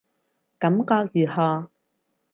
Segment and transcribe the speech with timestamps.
[0.57, 1.69] 感覺如何